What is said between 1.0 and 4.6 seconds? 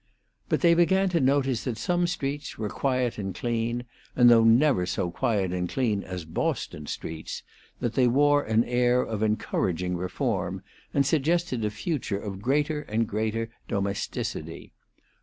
to notice that some streets were quiet and clean, and, though